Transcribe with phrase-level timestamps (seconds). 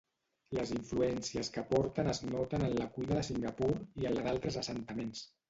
[0.59, 3.71] Les influències que aporten es noten en la cuina de Singapur
[4.03, 5.25] i en la d'altres assentaments.